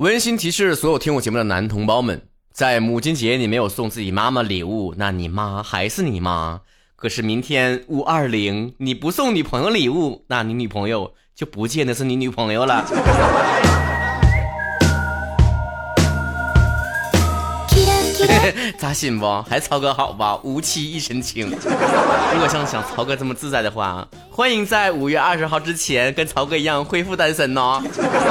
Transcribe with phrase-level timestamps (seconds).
[0.00, 2.22] 温馨提示：所有听我节目的男同胞们，
[2.54, 6.62] 在母亲节你没有送自己妈妈礼物，那你妈还是你妈。
[6.96, 13.69] 可是明天五二零，你不送女朋友礼物，那你女朋友就不见得是你女朋友了。
[18.78, 19.42] 扎心不？
[19.42, 20.38] 还曹哥好吧？
[20.42, 21.50] 无期一身轻。
[22.32, 27.82] 如果像想曹哥这么自在的话，欢迎在五月二十号之前跟曹哥一样恢复单身哦。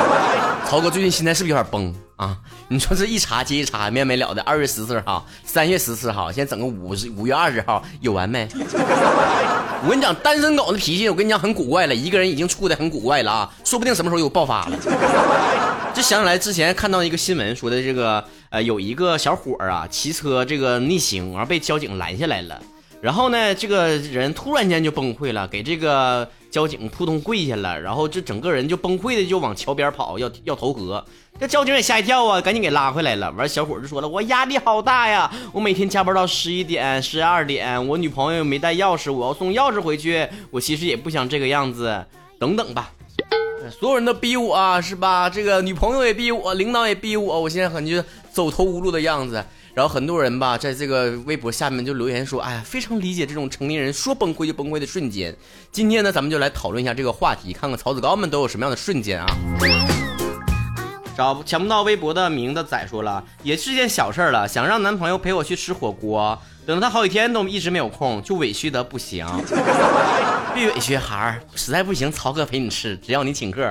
[0.68, 2.38] 曹哥最近心态是不是有点崩啊？
[2.68, 4.41] 你说这一茬接一茬，没完没了的。
[4.41, 8.46] 二月十四号、三月十四号，现在整个五十五月二十号，有完没？
[9.82, 11.96] 我跟你讲，单身狗的脾气，我跟你讲很古怪了。
[11.96, 14.77] 一个人已经处的很古怪了啊，说不定什么时候又爆发了。
[15.96, 22.62] 就想起来之前看到一个新闻，说的这个呃，有一个小伙儿啊，骑车这个逆行，然后被交警拦下来了。
[23.02, 31.04] 然后呢，这个人突然间就崩溃了，给这个交警扑通跪下了，然后这整个人就崩溃的就往桥边跑，要要投河。
[31.40, 33.31] 这交警也吓一跳啊，赶紧给拉回来了。
[33.31, 40.27] 完，小伙就说了：“我压力好大呀，我每天加班到十一点、十二点，我女朋友没带钥匙，我要送钥匙回去。
[40.52, 42.05] 我其实也不想这个样子，
[42.37, 42.91] 等等吧。
[43.79, 45.29] 所有人都逼我是吧？
[45.29, 49.41] 这个女朋友也逼我，领导也逼我，我现在感觉走投无路的样子。”
[49.73, 55.35] 然后很多人吧，在这个微博下面就留言说：“哎呀，非常理解这种成年人说崩溃就崩溃的瞬间。”
[55.71, 59.27] 今天呢，咱们就来讨论一下这个话题，看看曹子高们都有什么样的瞬间啊？
[61.15, 69.28] 找抢不到微博的名的仔说了，也是件小事了，想让男朋友陪我去吃火锅，等了他好几天都一直没有空，就委屈的不行。
[70.56, 73.69] 别委屈，孩儿，实在不行，曹哥陪你吃，只要你请客。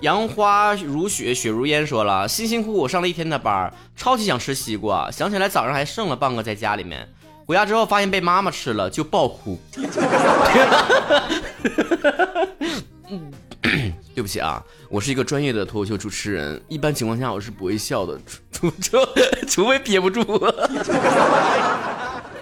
[0.00, 1.86] 杨花如雪，雪如烟。
[1.86, 5.10] 说了，辛辛苦苦上了一天的班，超级想吃西瓜。
[5.10, 7.06] 想起来早上还剩了半个在家里面，
[7.46, 9.60] 回家之后发现被妈妈吃了，就爆哭。
[14.14, 18.18] 对不起啊，我是一个专业的脱口秀主持人，一般情况下我是不会笑的，
[18.50, 18.98] 除除
[19.46, 20.22] 除非憋不住。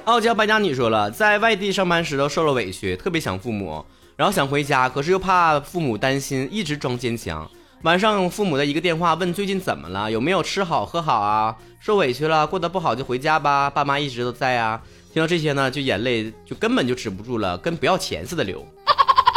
[0.05, 3.85] 傲娇败家女说了，在外地上班时都受了委屈，特别想父母。
[4.19, 7.49] 然后想回家，可是又怕父母担心，一直装坚强。
[7.83, 11.55] 晚上父母的一个电话问最近怎么了，有没有吃好喝好啊？
[11.79, 14.83] 受委屈了，过得不好就回家吧，爸妈一直都在啊。
[15.13, 18.67] 听到这些呢，就眼泪就根本就止不住了，跟不要钱似的流。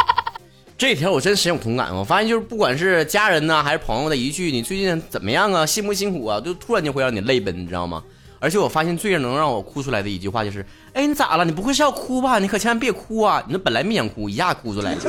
[0.76, 8.02] 这条我真深有同感，我发现就是不管是家人呢，还是朋友的一句你最近怎么样啊，辛不辛苦啊，就突然就会让你泪奔，你知道吗？
[8.42, 11.44] 而且我发现最能让我哭出来的一句话就是：哎，你咋了？
[11.44, 12.40] 你不会是要哭吧？
[12.40, 13.40] 你可千万别哭啊！
[13.46, 15.00] 你那本来没想哭，一下哭出来了。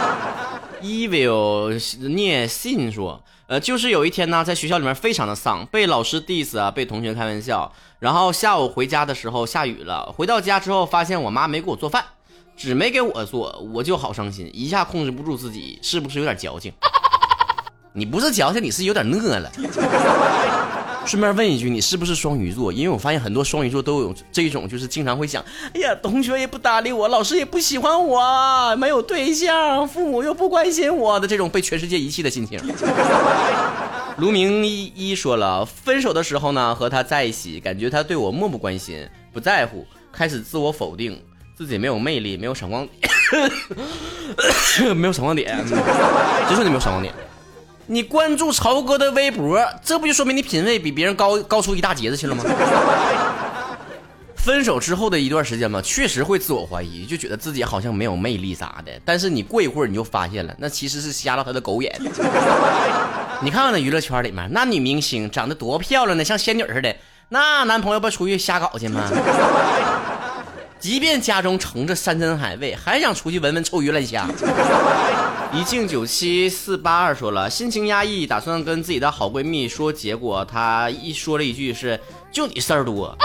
[0.80, 7.70] Evil 聂信说：呃，就是有一天呢，在学校里面非常的丧，被老师 diss 啊，被同学开玩笑。
[7.98, 12.02] 然后下午回家的时候下雨了，回到家之后发现我妈没给我做饭，
[12.56, 16.72] 只没给我做，我就好伤心，一下控制不住自己，是不是有点矫情？
[17.92, 19.52] 你不是矫情，你是有点饿了。
[21.06, 22.72] 顺便问一句，你是不是双鱼座？
[22.72, 25.44] 因为我发现很多双鱼座都有这种，就是经常会想，
[25.74, 32.60] 哎呀，同学也不搭理我，老师也不喜欢我，没有对象，父母又不关心我的这种被全世界遗弃的心情。
[34.16, 41.20] 卢明一一说了，分手的时候呢，和他在一起，感觉他对我漠不关心，不在乎，开始自我否定，
[41.54, 43.10] 自己没有魅力，没有闪光点，
[44.96, 45.58] 没有闪光点，
[46.48, 47.12] 就说你没有闪光点。
[47.86, 52.44] 你关注曹哥的微博，这不就说明你品味比别人高高出一大截子去了吗？
[54.36, 58.92] 分手之后的一段时间嘛，确实会自我怀疑，就觉得自己好像没有魅力啥的。
[59.04, 61.90] 但是你过一会儿你就发现了，那其实是瞎了他的狗眼。
[63.40, 66.94] 你看看那娱乐圈里面那女明星长得多漂亮呢，像仙女似的，
[67.30, 69.10] 那男朋友不出去瞎搞去吗？
[70.78, 74.26] 即便家中盛着山珍海味，还想出去闻闻臭鱼烂虾。
[75.52, 81.98] 一静九七四八二说了，心情压抑，打算跟自己的好闺蜜说，结果她一说了一句是
[82.30, 83.16] “就你事儿多”。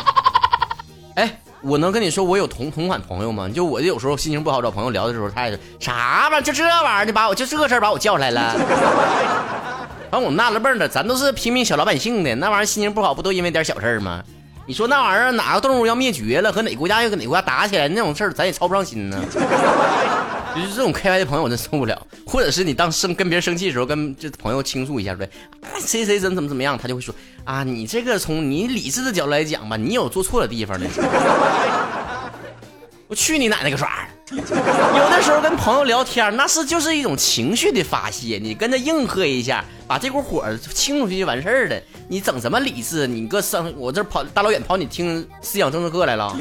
[1.16, 3.50] 哎，我能跟你说我有同同款朋友吗？
[3.50, 6.42] 就我有时候心情不好找朋友聊的时候，他也啥玩意儿？
[6.42, 8.54] 就这玩意儿，你把我就这事儿把我叫来了。
[10.12, 14.24] 反正我纳了闷了，咱都是平民小老百姓的，那玩意儿心情不好不都因为点小事儿吗？
[14.70, 19.20] 你说那玩意儿哪个动物要灭绝了，和哪国家要跟哪国家打起来那种事儿，咱也操不上心呢。
[20.56, 22.00] 就是这种开外的朋友，我真受不了。
[22.24, 25.28] 或者是你当生跟别人生气的时候，跟这朋友倾诉一下，对，
[25.80, 27.12] 谁谁怎么怎么怎么样，他就会说
[27.46, 30.86] 啊，你这个从你理智的角度来讲吧，你有做错的地方的。
[33.10, 34.08] 我去你奶奶个爪！
[34.30, 40.46] 有的时候跟朋友聊天，那是就是一种情绪的发泄，你跟着应和一下，把这股火
[40.76, 41.76] 清出去就完事儿了。
[42.08, 43.08] 你整什么理智？
[43.08, 46.38] 你搁上我这跑大老远跑你听思想政治课来了？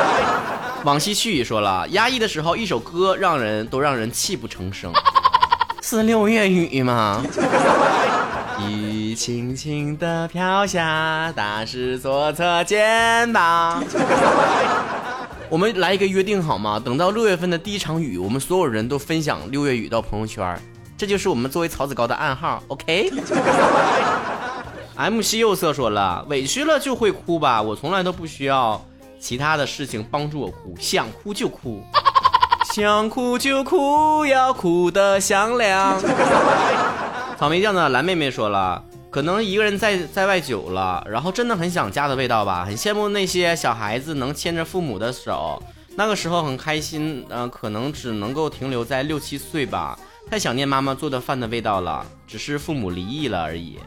[0.82, 4.90] 往西去说了，压抑的时候一首歌让人都让人泣不成声。
[5.82, 7.22] 是六月雨吗？
[8.66, 13.84] 雨轻轻地飘下，打湿左侧肩膀。
[15.50, 16.78] 我们来一个约定好吗？
[16.78, 20.60] 等到六月份的第一场雨，我们所有人都分享六月雨到朋友圈，
[20.96, 22.62] 这就是我们作为曹子高的暗号。
[22.68, 23.10] OK。
[24.94, 28.84] MC 右色说了，委屈了就会哭吧，我从来都不需要
[29.18, 31.82] 其他的事情帮助我哭，想哭就哭。
[32.74, 35.98] 想哭就哭，要哭得响亮。
[37.38, 45.62] 草莓酱的蓝妹妹说了，可能一个人在在外久了，然后真的很想家的味道吧，很羡慕那些小孩子能牵着父母的手，
[45.96, 47.24] 那个时候很开心。
[47.30, 49.98] 嗯，可能只能够停留在六七岁吧，
[50.30, 53.78] 太想念妈妈做的饭的味道了，只是父母离异了而已。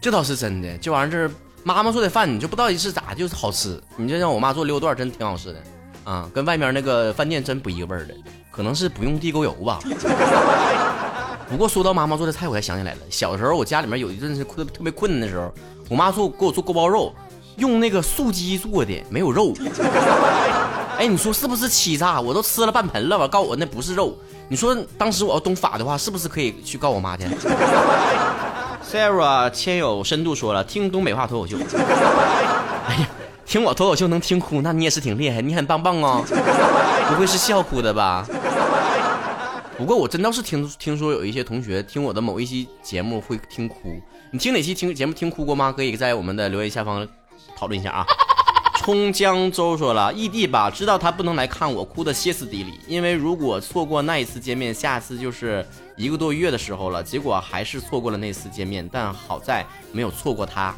[0.00, 3.78] 这倒是真的，这玩意儿这妈妈做的饭，你就不知道是咋就是好吃。
[3.96, 5.62] 你就像我妈做溜段，真挺好吃的。
[6.04, 8.14] 啊，跟外面那个饭店真不一个味儿的，
[8.50, 9.78] 可能是不用地沟油吧。
[11.50, 15.52] 不过说到妈妈做的菜，我还想起来了，小时候我家里面有一阵是困特别困难的时候，
[15.88, 17.12] 我妈做给我做锅包肉，
[17.56, 19.54] 用那个素鸡做的，没有肉。
[20.98, 22.20] 哎，你说是不是欺诈？
[22.20, 24.14] 我都吃了半盆了，我告我那不是肉。
[24.48, 27.24] 你说当时我要懂法的话，是不是可以去告我妈去
[28.90, 31.56] ？Sarah 千有深度说了，听东北话脱口秀。
[32.86, 33.08] 哎呀。
[33.48, 36.22] 听我脱口秀能听哭，那你也是挺厉害，你很棒棒哦。
[37.08, 38.26] 不会是笑哭的吧？
[39.78, 43.96] 不过我真倒是听听说有一些同学听我的某一期节目会听哭。
[44.32, 45.70] 你听哪期听节目听哭过吗？
[45.70, 47.06] 可以在我们的留言下方
[47.56, 48.04] 讨论一下啊。
[48.74, 52.80] 冲江州说了，异地吧，知道他不能来看我，哭的歇斯底里。
[52.88, 55.64] 因为如果错过那一次见面，下次就是
[55.96, 57.00] 一个多月的时候了。
[57.00, 60.74] 结果还是错过了那次见面，但好在没有错过他。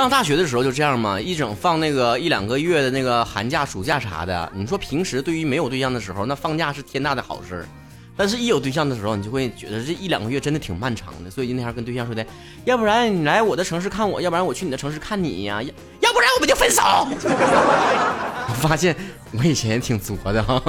[0.00, 4.48] 上大学的时候就这样嘛，一整放那个一两个月的那个寒假、暑假啥的。
[4.54, 7.68] 你说平时对于没有对象的时候，那放假是天大的好事儿，
[8.16, 11.30] 但是一有对象的时候，你就会觉得这一两个月真的挺漫长的。
[11.30, 12.24] 所以那天跟对象说的，
[12.64, 15.60] 要不然你来我的城市看我，要不然我去你的城市看你呀，
[16.00, 18.27] 要不然我们就分手。
[18.48, 18.96] 我发现
[19.32, 20.60] 我以前挺作的哈。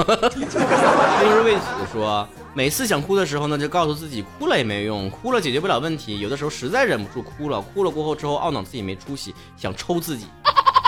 [1.22, 1.62] 六 日为子
[1.92, 2.28] 说。
[2.56, 6.20] 每次想哭的时候呢，就告诉自己哭了也没用，哭了解决不了问题。
[6.20, 10.26] 有的时候实在忍不住哭了，哭了过后之后懊恼自己没出息，想抽自己。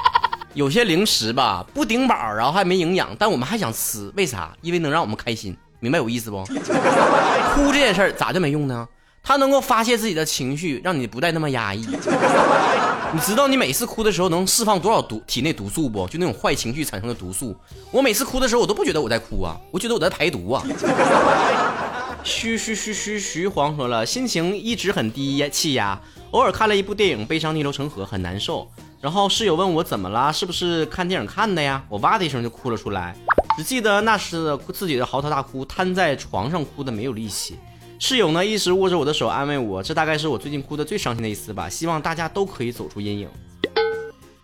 [0.53, 4.51] 有些零食吧不顶饱，然后还没营养，但我们还想吃，为啥？
[4.61, 6.44] 因为能让我们开心，明白我意思不？
[7.53, 8.85] 哭这件事儿咋就没用呢？
[9.23, 11.85] 它能够发泄自己的情绪，让你不再那么压抑。
[13.13, 16.07] 你知道你每次哭的时候能释放多少毒体内毒素不？
[16.07, 17.56] 就那种坏情绪产生的毒素。
[17.91, 20.63] 我每次哭的时候，我都不觉得我在哭啊，我觉得我在排毒啊。
[22.23, 26.00] 嘘嘘嘘嘘嘘，黄说了，心情一直很低气压，
[26.31, 28.69] 偶尔看了一部电影，悲伤逆流成河，很难受。
[29.01, 31.83] 然后室友问我怎么了，是不是看电影看的呀？
[31.89, 33.15] 我哇的一声就哭了出来，
[33.57, 37.57] 只记得那是自己的嚎啕大哭，瘫在床上哭的没有力气。
[38.01, 41.69] 室友呢，一直握着我的手安慰我，这大概是我最近哭的最伤心的一次吧。
[41.69, 43.30] 希望大家都可以走出阴影。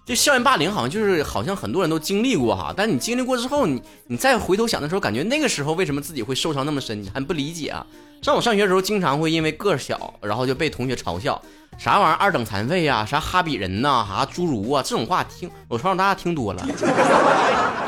[0.06, 2.72] 就校园霸凌，好像就是好像很多人都经历过哈。
[2.78, 7.84] 但你经历过之后，你你再回头想的时候，感觉那个时候为什么自己会受伤那么深，你很不理解啊。
[8.22, 11.42] 上我上学的时候，经常会因为个小，然后就被同学嘲笑，
[11.80, 16.64] 啥玩意儿二等残废呀，啥哈比人呐，啥侏儒啊，这种话听我从小大家听多了。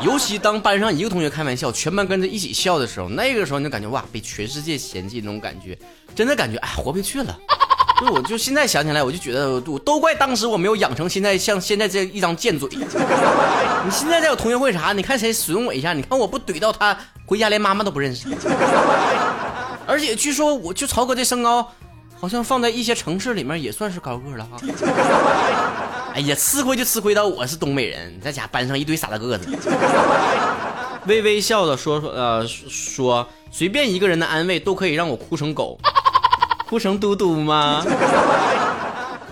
[0.02, 5.78] 尤其当班上一个同学开玩笑，全班跟着一起笑的时候，那个时候你就感觉哇，被全世界嫌弃那种感觉，
[6.14, 7.38] 真的感觉哎，活不去了。
[8.00, 12.66] 就我就现在想起来，我就觉得都都怪当时我没有养成现在像现在这一张贱嘴。
[12.72, 18.26] 你现在再有同学会啥，你看谁损我一下，你看我不怼到他回家连妈妈都不认识。
[19.86, 21.70] 而且据说我就曹哥这身高，
[22.20, 24.58] 好像放在一些城市里面也算是高个了哈。
[26.14, 29.48] 哎呀，吃亏就吃亏到我是东北人，在家班上一堆傻大个子。
[31.06, 35.78] 微微笑的说说呃说，随便一个人的安慰都可以让我哭成狗，
[36.68, 37.82] 哭成嘟嘟吗？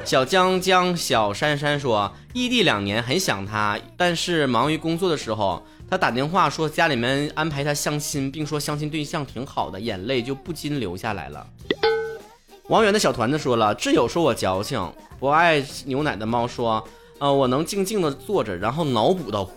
[0.04, 11.46] 小江江小珊珊说，异地两年很想他，但是忙于工作的时候，他打电话说家里面安排他相亲，并说相亲对象挺好的，眼泪就不禁流下来了。
[12.68, 14.78] 王源的小团子说了，挚友说我矫情。
[15.18, 16.86] 不爱牛奶的猫说
[17.18, 19.48] ：“呃，我能静静的坐着，然后脑补到。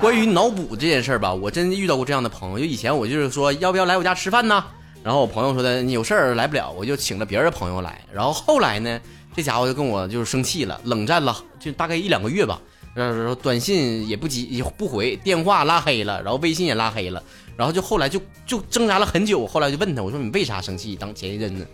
[0.00, 2.58] 关于脑补这件事儿吧，我真遇到过这样的朋友。
[2.60, 4.64] 就以前我就是说，要不要来我家吃饭呢？
[5.02, 8.00] 然后我朋友说的，你有事儿来不了，我就请了别人的朋友来。
[8.12, 9.00] 然后后来呢，
[9.34, 12.60] 这家伙就跟我就是生气了，冷战了，就大概一两个月吧。
[12.94, 17.22] 然后短信也不急也不回，电话拉黑了，然后微信也拉黑了。
[17.56, 19.46] 然后就后来就就挣扎了很久。
[19.46, 20.96] 后来就问他，我说你为啥生气？
[20.96, 21.66] 当前一阵子。”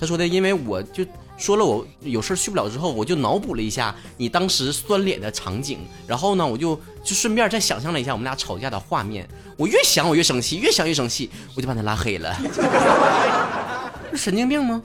[0.00, 1.04] 他说的，因为我就
[1.36, 9.28] 说了我有事去不了之后，我就脑补了一下你当时酸脸的场景，然后呢，我就就顺便再想象了一下我们俩吵架的画面。
[9.56, 12.32] 我越想我越生气，越想越生气，我就把他拉黑了。
[14.12, 14.80] 是神经病吗？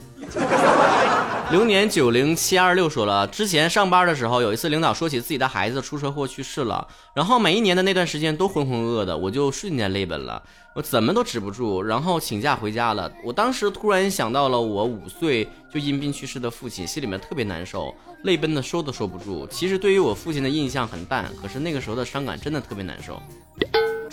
[1.50, 10.42] 流年九零七二六说了，之前上班的时候，有一次领导说起自己的孩子出车祸去世了，然后每一年的那段时间都浑浑噩噩的，我就瞬间泪奔了，
[10.74, 13.12] 我怎么都止不住，然后请假回家了。
[13.22, 19.46] 我当时突然想到了我五岁就因病去世的父亲，心里面特别难受，泪奔的收都收不住。
[19.48, 23.22] 其实对于我父亲的印象很淡，可是那个时候的伤感真的特别难受。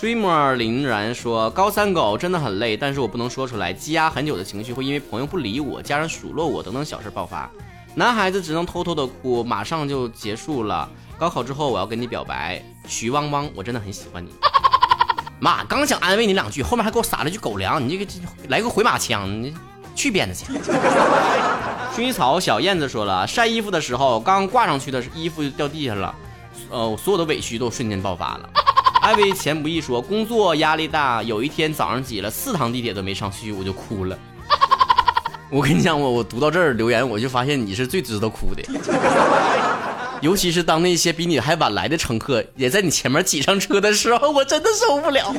[0.01, 7.47] Dreamer 林然说：“高三狗真的很累，但是我不能说出来，积压很久的情绪会因为朋友不理我、家人数落我等等小事爆发。
[7.93, 10.89] 男孩子只能偷偷的哭，马上就结束了。
[11.19, 14.31] 高考之后我要跟你表白，徐汪汪，我真的很喜欢你。
[15.39, 18.11] 妈，刚想安慰你两句，后面还给我撒了句狗粮，你这个
[18.47, 19.53] 来个回马枪，你
[19.93, 20.51] 去鞭子去。
[21.95, 26.15] 薰衣 草小燕子说了，晒衣服的时候刚挂上去的衣服就掉地下了，
[26.71, 28.49] 呃，我所有的委屈都瞬间爆发了。”
[29.01, 34.17] 艾薇钱不易说工作压力大，有一天早上挤了四趟地铁都没上去，我就哭了。
[35.49, 38.61] 我跟你讲，我我读到这儿留言，我就发现你是最值得哭的。
[40.21, 45.33] 尤其是当那些比你还晚来的乘客也在你前面挤上车的时候，我真的受不了。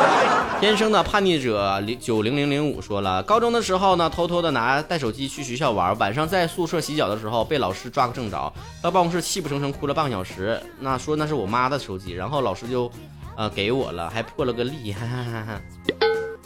[0.60, 10.60] 天生的叛逆者零九零零零五说了，高中的时候呢，偷偷的拿带手机去学校玩，晚上在宿舍洗脚的时候被老师抓个正着，到办公室泣不成声哭了半个小时。
[10.78, 12.90] 那说那是我妈的手机，然后老师就，
[13.36, 14.92] 呃给我了，还破了个例。
[14.92, 15.60] 哈哈哈哈。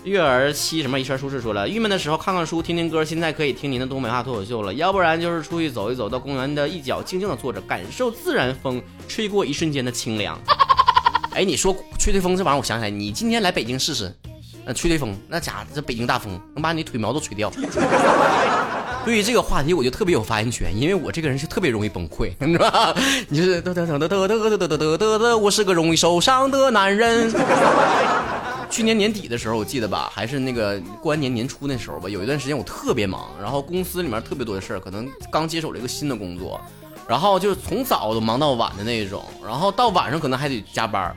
[0.05, 4.75] 月儿七什么一圈舒适说了，郁闷的时候看看书听听歌，现在可以听您的东北话脱口秀了。
[4.75, 10.37] 要不然就是出去走一走，到公园的一角静静的坐着，感受自然风吹过一瞬间的清凉。
[11.35, 14.13] 哎，你说吹吹风这玩意儿，我想起来，你今天来北京试试，
[14.65, 17.49] 呃，吹吹风，那家伙这北京大风能把你腿毛都吹掉。
[19.05, 22.93] 对于这个话题，我就特别有发言权，因为我这个人是特别容易崩溃，是吧？
[23.29, 27.33] 你就是嘚嘚嘚嘚嘚嘚嘚嘚嘚嘚嘚，我是个容易受伤的男人。
[28.73, 36.59] 去年年底的时候，我记得吧，还是那个过完年年初那时候吧，有一段时间我特别忙，然后公司里面特别多的事儿，可能刚接手了一个新的工作，
[37.07, 41.15] 然后就是从早都忙到晚的那种，然后到晚上可能还得加班。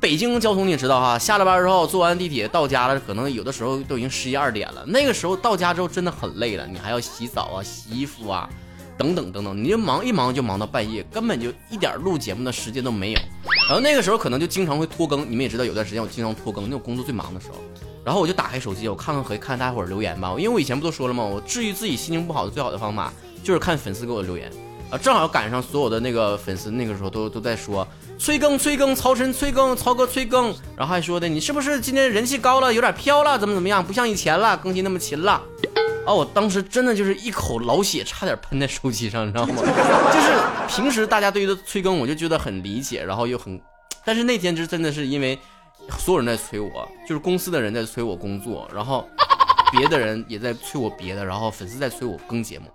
[0.00, 4.84] 北京交通你也知道哈，下了班之后坐完地铁到家了，可能有的时候都已经十一二点了。
[4.86, 8.48] 那个时候到家之后真的很累了，你还要洗澡啊、洗衣服啊。
[8.96, 13.18] 等等等等，你就忙一忙就忙到半夜，根本就一点录节目的时间都没有。
[13.66, 17.56] 然后那个时候可能就经常会拖更，你们也知道，有段时间我经常拖更，那种工作最忙的时候。
[18.04, 21.24] 然后我就打开手机，我看看回看大家伙儿留言吧，因为我以前不都说了吗？
[21.24, 24.48] 我治愈自己心情不好的最好的方法就是看粉丝给我留言
[24.88, 27.86] 啊，正好赶上所有的那个粉丝那个时候都都在说
[28.18, 30.46] 催更催更，曹晨催更，曹哥催更，
[30.76, 35.42] 然后还说的你是不是今天人气高了，有点飘了，怎么怎么样，不像以前了，更新那么勤了。
[36.06, 39.54] 哦，我当时真的就是一口老血，差点喷在手机上，你知道吗？
[40.12, 43.60] 就是平时大家对于的催更，我就觉得很理解，然后又很，
[44.04, 45.36] 但是那天就真的是因为
[45.98, 49.06] 所有人在催我，就是公司的人在催我工作，然后
[49.72, 52.66] 别的人也在催我别的，然后粉丝在催我更节目，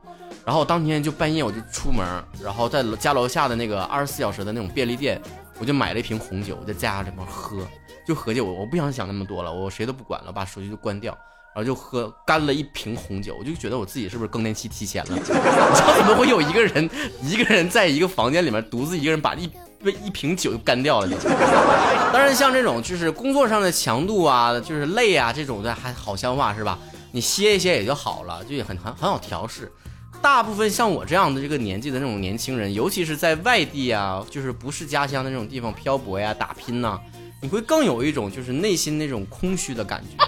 [0.45, 2.05] 然后当天就半夜我就出门，
[2.43, 5.21] 然后在家楼下的那个二十四小时的那种便利店，
[5.60, 7.67] 我就买了一瓶红酒，在家里面喝，
[8.07, 11.17] 就合计我我不想想那么多了，我谁都不管了，把手机就关掉。
[11.53, 15.12] 然后就喝干了一瓶红酒，我就觉得我自己是不是更年期提前了？
[15.19, 16.89] 你知道怎么会有一个人
[17.21, 19.45] 一个人在一个房间里面独自一个人把一
[19.83, 21.10] 杯一瓶酒就干掉了？
[22.13, 26.79] 当然，像这种就是工作上的强度啊，就是累啊这种的还好消化是吧？
[27.12, 29.69] 你歇一歇也就好了，就也很很很好调试。
[30.22, 37.00] 大部分像我这样的这个年纪的那种年轻人，尤其是在外地啊，就是不是家乡的那种地方漂泊呀、打拼呐，
[37.42, 40.24] 你会更有一种就是内心那种空虚的感觉。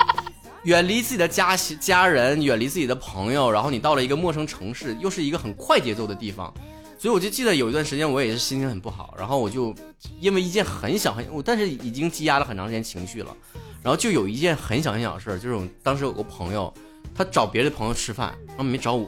[0.64, 6.52] 远离自己的家家人，远离自己的朋友，然后你到了一个陌生城市，又是一个很快节奏的地方，
[6.98, 9.74] 所以我就记得有一段时间我也是心情很不好，然后我就
[10.20, 13.36] 因为一件很小很，我但是已经积压了很长时间情绪了，
[13.82, 16.72] 然后就有一件很小很小的事儿，就是我当时有个朋友，
[17.14, 19.06] 他找别的朋友吃饭，然后没找我。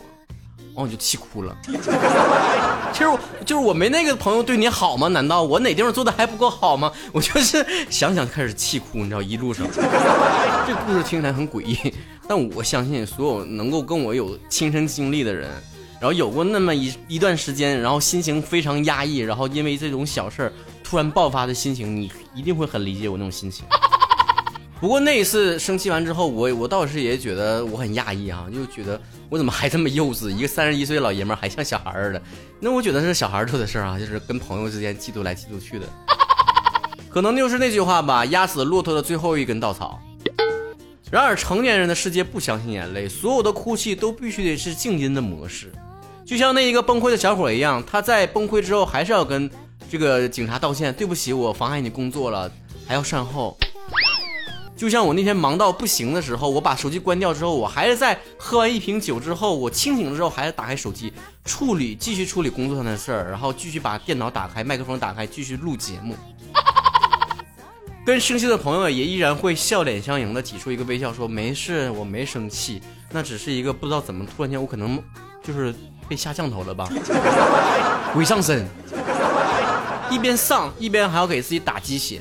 [0.76, 1.56] 然后我就气哭了。
[2.92, 5.08] 其实我就是我没那个朋友对你好吗？
[5.08, 6.92] 难道我哪地方做的还不够好吗？
[7.12, 9.66] 我就是想想开始气哭，你知道一路上，
[10.66, 11.94] 这故事听起来很诡异，
[12.28, 15.50] 但我相信所有能够跟我有亲身经历的人，
[15.98, 20.52] 然后有过那么一一段时间，然后心情非常压抑，然后因为这种小事儿
[20.84, 23.64] 突然爆发的心情，你一定会很理解我那种心情。
[24.78, 30.28] 不过那一次生气完之后，我我倒是也觉得我很讶异啊，就觉得我怎么还这么幼稚？
[30.28, 32.22] 一个三十一岁老爷们儿还像小孩似的。
[32.60, 35.86] 那我觉得是小孩做的事儿啊，就是跟朋友之间嫉妒来嫉妒去的。
[37.08, 39.98] 可能就是那句话吧，压死骆驼的最后一根稻草。
[41.10, 45.72] 然而成年人的世界不相信眼泪，所有的哭泣都必须得是静音的模式，
[46.26, 49.48] 就像那一个崩溃的小伙一样，他在崩溃之后还是要跟
[49.88, 52.50] 这个警察道歉，对不起，我妨碍你工作了，
[52.86, 53.56] 还要善后。
[54.76, 61.10] 就像我那天忙到不行的时候，我把手机关掉之后，我还是在喝完一瓶酒之后，我清醒了之后，还是打开手机
[61.44, 66.14] 处理，继续处理工作上的事儿，然后继续把电脑打开，麦克风打开，继续录节目。
[68.04, 72.80] 跟生气的朋友也依然会笑脸相迎的挤出一个微笑，说没事，我没生气，
[73.10, 75.02] 那只是一个不知道怎么突然间我可能
[75.42, 75.74] 就是
[76.08, 76.88] 被下降头了吧，
[78.12, 78.64] 鬼上身，
[80.10, 82.20] 一边上一边还要给自己打鸡血。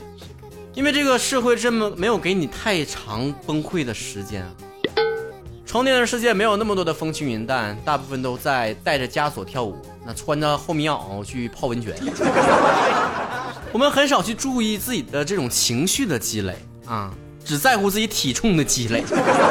[0.75, 4.51] 因为这个社会这么没有给你太长崩溃的时间啊，
[5.65, 11.95] 成年人的世界没有那么多的风轻云淡，大部分都在带着枷锁跳舞，那穿着厚棉袄去泡温泉。
[13.71, 16.53] 我们很少去注意自己的这种情绪的积累
[16.85, 17.13] 啊，
[17.45, 19.01] 只在乎自己体重的积累。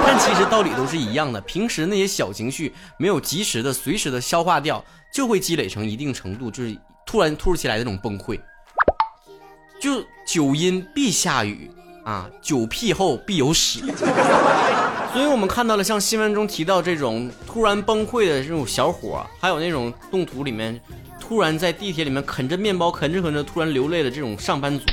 [0.07, 6.77] 但其实道理都是一样的，平时那些小情绪没有及时的、随时的消化掉，就会积累成一定程度，就是
[7.07, 8.39] 突然突如其来的那种崩溃。
[9.81, 11.71] 就九阴必下雨
[12.05, 13.81] 啊，九屁后必有屎。
[15.13, 20.81] 所以我们看到了像新闻中提到这种突然崩溃的这种小伙，还有那种动图里面
[21.21, 24.85] 突然在地铁里面啃着面包啃着啃着突然流泪的这种上班族。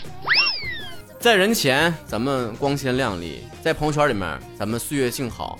[1.19, 5.57] 在人前咱们光鲜亮丽，在朋友圈里面咱们岁月静好，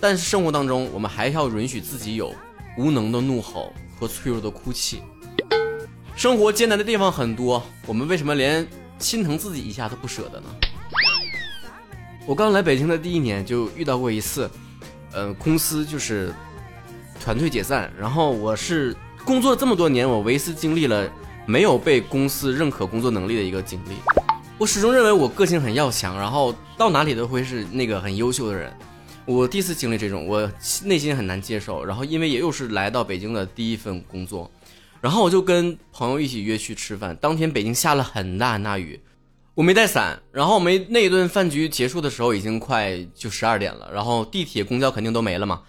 [0.00, 2.34] 但是生活当中我们还要允许自己有
[2.76, 5.00] 无能的怒吼和脆弱的哭泣。
[6.14, 8.66] 生活艰难的地方很多，我们为什么连
[8.98, 10.46] 心疼自己一下都不舍得呢？
[12.26, 14.48] 我刚来北京的第一年就遇到过一次，
[15.12, 16.32] 呃，公司就是
[17.20, 21.10] 团队解散，然后我是工作这么多年，我唯一次经历了
[21.44, 23.94] 没有被公司认可工作能力的一个经历。
[24.58, 28.72] 我始终认为我个性很要强，然后到哪里都会是那个很优秀的人。
[29.24, 30.48] 我第一次经历这种，我
[30.84, 31.84] 内心很难接受。
[31.84, 34.48] 然后因为也又是来到北京的第一份工作。
[35.02, 37.14] 然后我就跟朋友一起约去吃饭。
[37.20, 39.00] 当天北京下了很大很大雨，
[39.54, 40.22] 我没带伞。
[40.30, 43.90] 然后我们那一顿饭局结束的时候已经快就十二点了。
[43.92, 45.62] 然后地铁、公交肯定都没了嘛，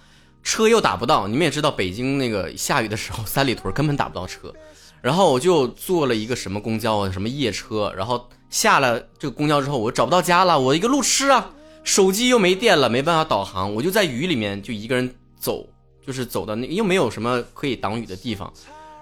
[0.43, 1.27] 车又打不到。
[1.27, 4.53] 你们也知道，北京那个下雨的时候，三里屯根本打不到车。
[5.01, 7.91] 然后我就坐了一个什么公交啊，什么夜车。
[7.97, 11.49] 然后下了这个公交之后，我找不到家了，我一个路痴啊，
[11.83, 15.67] 手机又没电了，没办法导航，我就在雨里面就一个人走，
[16.05, 18.53] 就是走到那又没有什么可以挡雨的地方。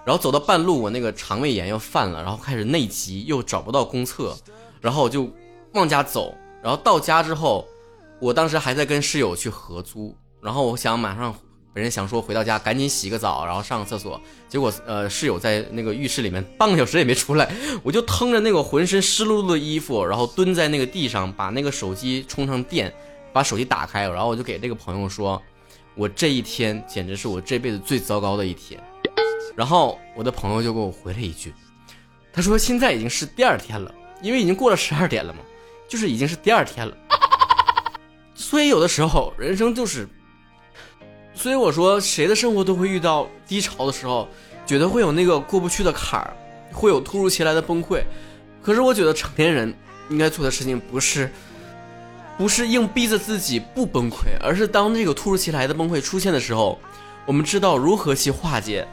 [0.04, 4.36] 然后走到半路，我那个肠胃炎又犯了，然后开始内急，又找不到公厕，
[4.80, 5.30] 然后我就
[5.74, 6.34] 往家走。
[6.62, 7.66] 然后到家之后，
[8.20, 11.34] 我当时还在跟室友去合租，然后我想马上
[11.74, 17.50] 本人想说回到家赶紧洗个澡，然后上个厕所，结果呃室友在那个浴室里面半个小时也没出来，
[17.82, 22.92] 我就腾着那个浑身湿漉漉的衣服，然后蹲在那个地上，把那个手机充上电，
[23.32, 25.40] 把手机打开，然后我就给这个朋友说，
[25.96, 28.80] 我这一天简直是我这辈子最糟糕的一天。
[29.54, 31.52] 然后我的朋友就给我回了一句，
[32.32, 35.40] 他说现在已经是第二天了，因为已经过了十二点了嘛，
[35.88, 36.96] 就是已经是第二天了。
[38.34, 40.08] 所以有的时候人生就是，
[41.34, 44.26] 所以我说谁的生活都会遇到低潮的时候，
[44.66, 46.34] 觉得会有那个过不去的坎儿，
[46.72, 48.02] 会有突如其来的崩溃。
[48.62, 49.72] 可是我觉得成年人
[50.08, 51.30] 应该做的事情不是，
[52.38, 56.78] 不是硬逼着自己不崩溃，而是当这个突如其来的崩溃出现的时候，
[57.26, 58.86] 我们知道如何去化解。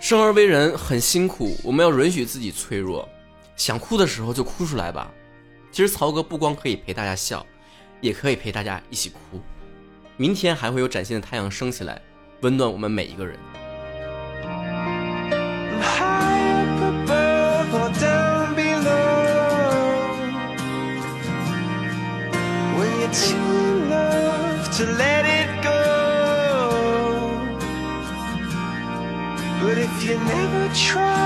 [0.00, 3.06] 生而为人很辛苦，我们要允许自己脆弱，
[3.54, 5.12] 想哭的时候就哭出来吧。
[5.70, 7.46] 其实曹哥不光可以陪大家笑，
[8.00, 9.38] 也可以陪大家一起哭。
[10.16, 12.00] 明天还会有崭新的太阳升起来，
[12.40, 13.38] 温暖我们每一个人。
[30.74, 31.19] Try,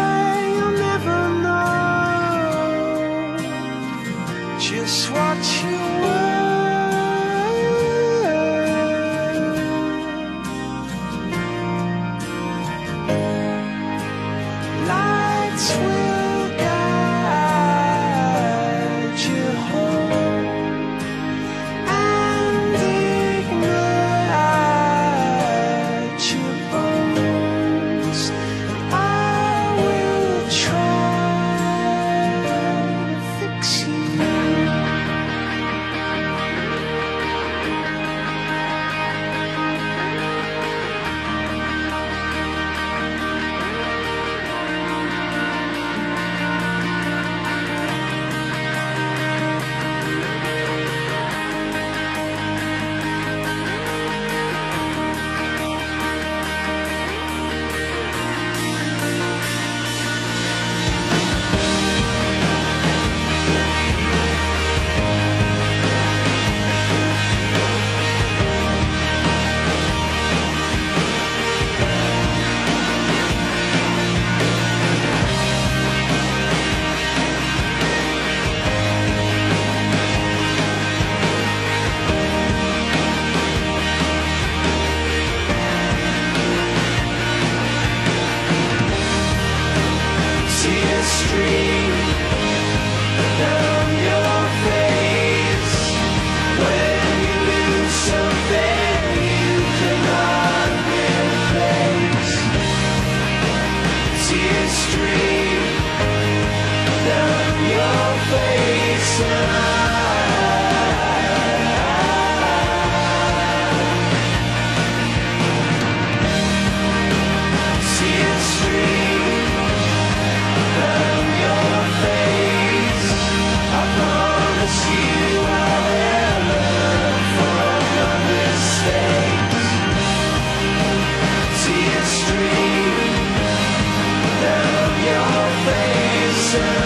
[136.55, 136.84] share.